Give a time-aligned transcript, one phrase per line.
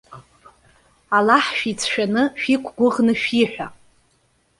[1.17, 3.67] Аллаҳ шәицәшәаны, шәиқәгәыӷны шәиҳәа.